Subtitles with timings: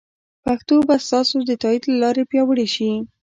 [0.43, 2.89] پښتو به ستاسو د تایید له لارې پیاوړې شي.